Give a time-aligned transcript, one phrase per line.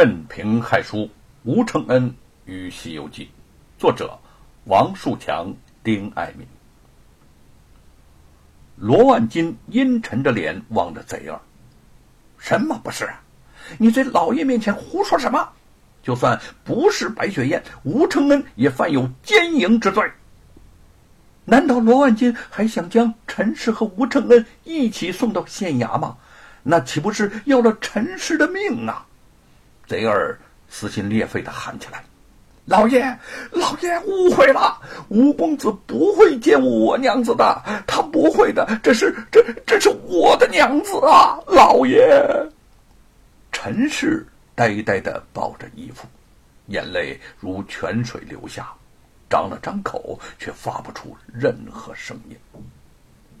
[0.00, 1.10] 任凭害书
[1.42, 2.14] 吴承恩
[2.44, 3.24] 与《西游记》，
[3.80, 4.16] 作者
[4.66, 6.46] 王树强、丁爱民。
[8.76, 11.40] 罗万金阴沉着脸望着贼儿
[12.38, 13.10] ：“什么不是？
[13.76, 15.48] 你在老爷面前胡说什么？
[16.00, 20.08] 就算不是白雪燕，吴承恩也犯有奸淫之罪。
[21.44, 26.16] 难道罗万金还想将陈氏和吴承恩一起送到县衙吗？
[26.62, 29.04] 那岂不是要了陈氏的命啊？”
[29.88, 32.04] 贼儿撕心裂肺的喊起来
[32.66, 33.18] ：“老爷，
[33.50, 42.06] 老爷误会了，吴公子不会奸污我娘子的，他不会的，这是这这是我的娘子啊，老爷。”
[43.50, 44.24] 陈氏
[44.54, 46.06] 呆呆的抱着衣服，
[46.66, 48.68] 眼泪如泉水流下，
[49.30, 52.36] 张了张口却发不出任何声音。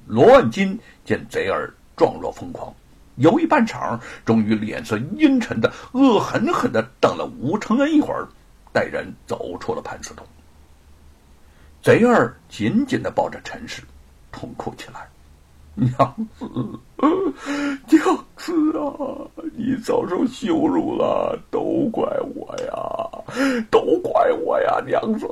[0.06, 2.74] 罗万金见贼儿状若疯狂。
[3.18, 8.26] 犹豫半晌，终于脸色阴沉的恶狠狠的瞪了吴承恩一会儿，
[8.72, 10.26] 带人走出了盘丝洞。
[11.82, 13.82] 贼儿紧紧的抱着陈氏，
[14.32, 15.08] 痛哭起来
[15.74, 16.48] ：“娘子，
[17.88, 18.90] 娘子啊，
[19.56, 22.04] 你遭受羞辱了，都怪
[22.34, 25.26] 我呀，都怪我呀，娘子，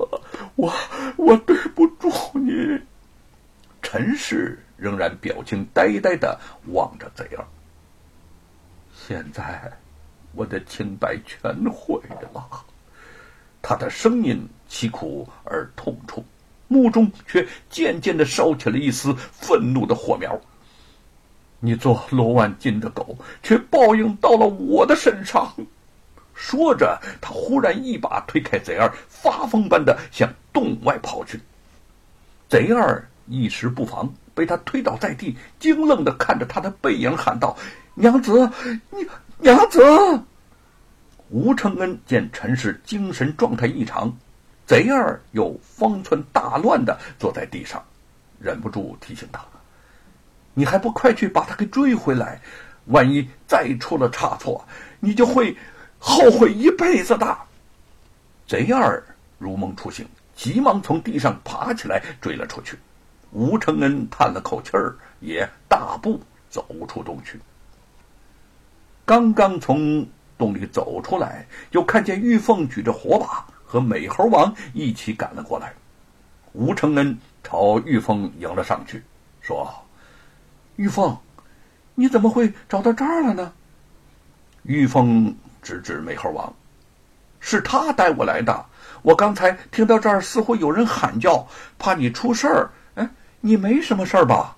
[0.55, 0.73] 我
[1.17, 2.81] 我对不住你。”
[3.83, 6.39] 陈氏仍然表情呆呆的
[6.73, 7.45] 望着贼儿。
[9.07, 9.71] 现在，
[10.33, 11.39] 我的清白全
[11.71, 12.45] 毁了。
[13.63, 16.25] 他的声音凄苦而痛楚，
[16.67, 20.37] 目中却渐渐的烧起了一丝愤怒的火苗。
[21.61, 25.55] 你做罗万金的狗，却报应到了我的身上。
[26.35, 31.41] 说着，他忽然一把推开贼儿，发疯般的向洞外跑去。
[32.49, 37.57] 贼儿一时不防，被他推倒在地，惊愣的看着他的背影，喊道。
[37.99, 38.51] 娘子，
[38.91, 39.09] 娘
[39.39, 39.81] 娘子。
[41.31, 44.15] 吴承恩见陈氏精神状态异常，
[44.67, 47.83] 贼儿又方寸大乱的坐在地上，
[48.39, 49.43] 忍不住提醒他
[50.53, 52.39] ：“你还不快去把他给追回来？
[52.85, 54.63] 万一再出了差错，
[55.01, 55.57] 你就会
[55.99, 57.39] 后悔一辈子的。”
[58.47, 59.03] 贼儿
[59.39, 62.77] 如梦初醒，急忙从地上爬起来追了出去。
[63.33, 66.21] 吴承恩叹了口气儿，也大步
[66.51, 67.41] 走出洞去。
[69.07, 70.05] 刚刚从
[70.37, 75.73] 洞里走出来，就看见玉凤举着火把和美猴王一起赶了过来。
[76.53, 79.01] 吴承恩朝玉凤迎了上去，
[79.41, 79.73] 说
[80.75, 81.17] ：“玉凤，
[81.95, 83.53] 你怎么会找到这儿了呢？”
[84.65, 86.53] 玉凤指指美猴王
[87.39, 88.67] ：“是他带我来的。
[89.03, 91.47] 我刚才听到这儿似乎有人喊叫，
[91.79, 92.71] 怕你出事儿。
[92.97, 93.09] 哎，
[93.41, 94.57] 你没什么事儿吧？”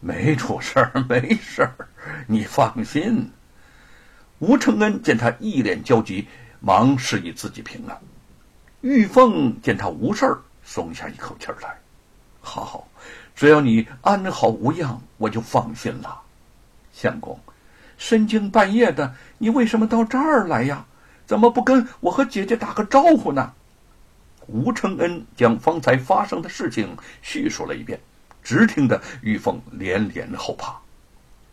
[0.00, 1.88] 没出事儿， 没事儿，
[2.26, 3.30] 你放心。
[4.38, 6.28] 吴承恩见他一脸焦急，
[6.60, 7.98] 忙示意自己平安。
[8.82, 11.76] 玉凤见他无事儿，松下一口气儿来。
[12.40, 12.88] 好好，
[13.34, 16.20] 只要你安好无恙，我就放心了。
[16.92, 17.40] 相公，
[17.96, 20.84] 深更半夜的，你为什么到这儿来呀？
[21.26, 23.52] 怎么不跟我和姐姐打个招呼呢？
[24.46, 27.98] 吴承恩将方才发生的事情叙述了一遍。
[28.46, 30.78] 直听得玉凤连连后怕，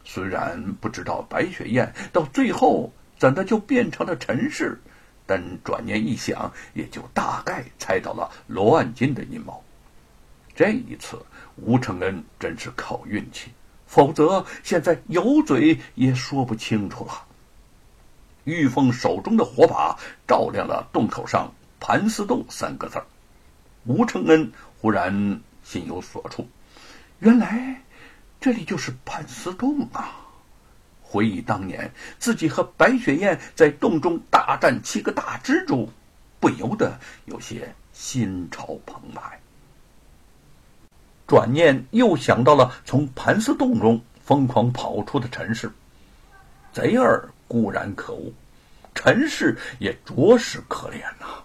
[0.03, 4.79] 虽然不知道白雪燕到最后怎的就变成了陈氏，
[5.25, 9.63] 但转念一想，也就大概猜到了罗万金的阴谋。
[10.53, 11.19] 这一次，
[11.55, 13.49] 吴承恩真是靠运气，
[13.87, 17.25] 否则现在有嘴也说不清楚了。
[18.43, 21.51] 玉凤手中的火把照亮了洞口上
[21.81, 23.01] “盘丝洞”三个字
[23.85, 26.47] 吴承恩忽然心有所触。
[27.23, 27.81] 原来，
[28.41, 30.19] 这里就是盘丝洞啊！
[31.01, 31.89] 回忆当年
[32.19, 35.89] 自己和白雪燕在洞中大战七个大蜘蛛，
[36.41, 39.39] 不由得有些心潮澎湃。
[41.25, 45.71] 转念又想到了从盘丝洞中疯狂跑出的陈氏，
[46.73, 48.33] 贼儿固然可恶，
[48.93, 51.42] 陈氏也着实可怜呐。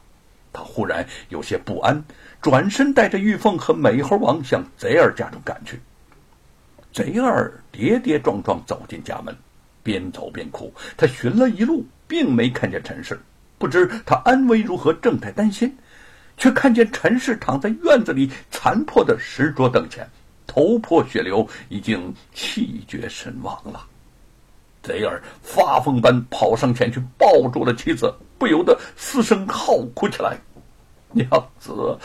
[0.52, 2.02] 他忽然有些不安。
[2.40, 5.80] 转身带着玉凤和美猴王向贼儿家中赶去。
[6.92, 9.36] 贼儿跌跌撞撞走进家门，
[9.82, 10.72] 边走边哭。
[10.96, 13.18] 他寻了一路，并没看见陈氏，
[13.58, 15.76] 不知他安危如何，正在担心，
[16.36, 20.08] 却看见陈氏躺在院子里残破的石桌凳前，
[20.46, 23.84] 头破血流，已经气绝身亡了。
[24.88, 30.34] 贼儿发疯般跑上前去，抱住了妻子，不由得嘶声嚎哭起来。
[31.12, 31.28] 娘
[31.60, 31.98] 子，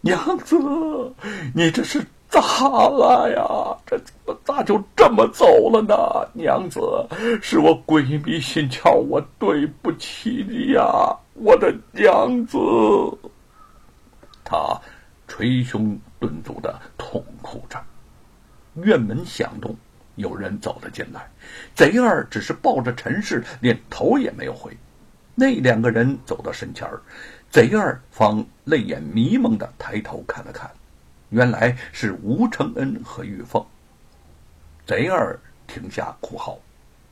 [0.00, 0.56] 娘子，
[1.52, 3.76] 你这是咋了呀？
[3.84, 5.96] 这怎么咋就这么走了呢？
[6.32, 6.80] 娘子，
[7.42, 12.58] 是我鬼迷心窍，我对不起你呀，我的娘子。
[14.44, 14.80] 他
[15.26, 17.78] 捶胸顿足的痛哭着。
[18.74, 19.74] 院门响动，
[20.18, 21.26] 有人走了进来。
[21.74, 24.76] 贼二只是抱着陈氏，连头也没有回。
[25.34, 26.86] 那两个人走到身前，
[27.50, 30.70] 贼二方泪眼迷蒙的抬头看了看。
[31.30, 33.64] 原来是吴承恩和玉凤。
[34.86, 36.58] 贼二停下哭嚎，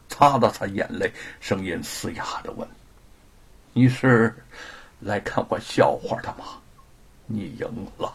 [0.08, 2.66] 擦了擦眼泪，声音嘶哑的问
[3.74, 4.34] ：“你是
[5.00, 6.44] 来看我笑话的吗？
[7.26, 7.68] 你赢
[7.98, 8.10] 了，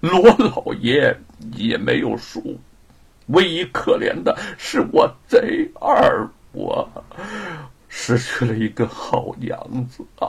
[0.00, 1.16] 罗老爷
[1.52, 2.58] 也没有输，
[3.26, 6.88] 唯一可怜的是我贼二，我
[7.88, 10.28] 失去了一个好娘子啊！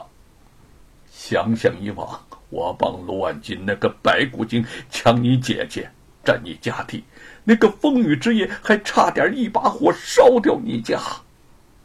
[1.10, 5.90] 想想以往。”我帮罗万金那个白骨精抢你姐姐，
[6.24, 7.02] 占你家地，
[7.42, 10.96] 那个风雨之夜还差点一把火烧掉你家。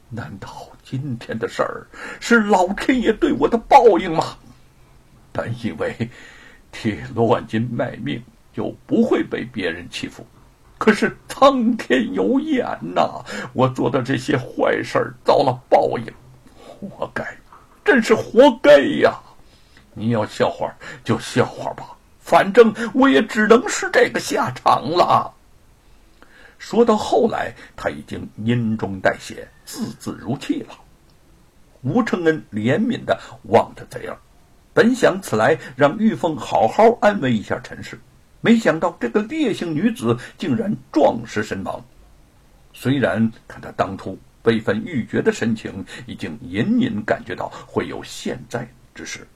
[0.09, 1.87] 难道今天的事儿
[2.19, 4.37] 是老天爷对我的报应吗？
[5.33, 6.11] 本以为
[6.71, 8.21] 替罗万金卖命
[8.53, 10.23] 就不会被别人欺负，
[10.81, 13.23] 可是苍天有眼呐！
[13.53, 16.11] 我做的这些坏事遭了报应，
[16.57, 17.37] 活该，
[17.85, 19.13] 真是活该呀！
[19.93, 25.31] 你要笑话就笑话吧，反正我也只能是这个下场了。
[26.57, 30.73] 说到后来，他已经音中带血，字字如泣了。
[31.83, 34.17] 吴承恩怜悯的望着贼儿，
[34.73, 37.99] 本想此来让玉凤好好安慰一下陈氏，
[38.41, 41.83] 没想到这个烈性女子竟然壮士身亡。
[42.73, 49.27] 虽然看她当初悲愤欲绝的神情，已经隐隐感觉到会有现在之事。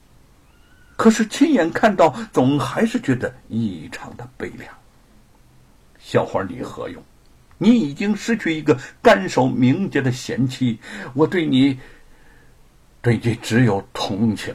[0.96, 4.72] 可是亲眼看到，总还是觉得异常的悲凉。
[5.98, 7.02] 笑话你何用？
[7.58, 10.78] 你已经失去一个甘守名节的贤妻，
[11.14, 11.78] 我对你，
[13.00, 14.54] 对你只有同情。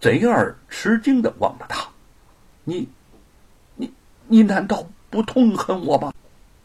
[0.00, 1.88] 贼儿吃惊的望着他，
[2.64, 2.88] 你，
[4.32, 6.10] 你，难道不痛恨我吗？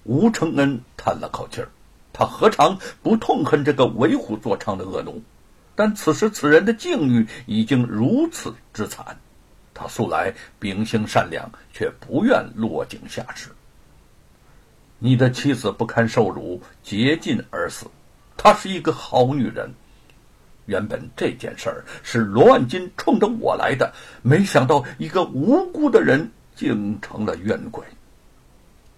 [0.06, 1.68] 吴承恩叹了口气儿，
[2.14, 5.22] 他何尝不痛恨这个为虎作伥的恶奴？
[5.75, 9.06] 但此时此人的境遇已经如此之惨，
[9.74, 13.50] 他素来秉性善良，却不愿落井下石。
[14.98, 17.86] 你的妻子不堪受辱，竭尽而死，
[18.38, 19.69] 她是一个好女人。
[20.68, 23.92] 原本这件事儿是罗万金冲着我来的，
[24.22, 27.86] 没想到一个无辜的人竟成了冤鬼。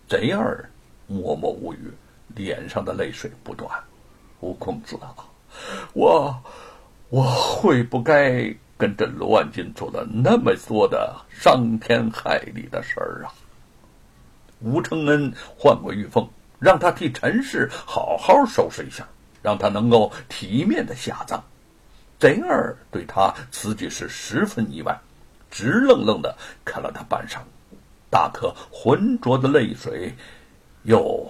[0.08, 0.68] 贼儿
[1.06, 1.94] 默默无语，
[2.34, 3.70] 脸上的泪水不断。
[4.40, 5.14] 吴公子啊，
[5.94, 6.42] 我。
[7.12, 13.34] 我会不该跟着罗万金做了那么多的伤天害理的事儿啊！
[14.60, 16.30] 吴承恩唤过玉凤，
[16.60, 19.08] 让他替陈氏好好收拾一下，
[19.42, 21.44] 让他能够体面的下葬。
[22.20, 24.96] 贼儿对他此举是十分意外，
[25.52, 27.40] 直愣愣的看了他半晌，
[28.10, 30.16] 大颗浑浊的泪水
[30.84, 31.30] 又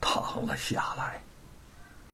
[0.00, 1.22] 淌了下来。